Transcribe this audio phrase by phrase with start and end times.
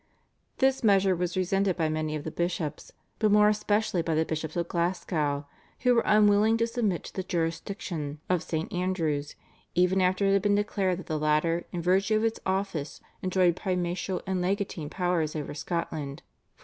[0.57, 4.55] This measure was resented by many of the bishops, but more especially by the Bishops
[4.55, 5.45] of Glasgow,
[5.81, 8.73] who were unwilling to submit to the jurisdiction of St.
[8.73, 9.35] Andrew's
[9.75, 13.55] even after it had been declared that the latter in virtue of its office enjoyed
[13.55, 16.23] primatial and legatine powers over Scotland (1487).